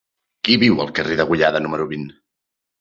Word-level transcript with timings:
Qui 0.47 0.55
viu 0.63 0.81
al 0.85 0.89
carrer 1.01 1.19
de 1.21 1.21
Degollada 1.21 1.63
número 1.69 1.89
vint? 1.95 2.11